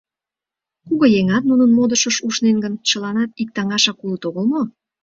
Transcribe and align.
Кугыеҥат 0.87 1.43
нунын 1.49 1.71
модышыш 1.77 2.17
ушнен 2.27 2.57
гын, 2.63 2.73
чыланат 2.87 3.29
ик 3.41 3.49
таҥашак 3.55 3.97
улыт 4.03 4.23
огыл 4.27 4.45
мо? 4.51 4.61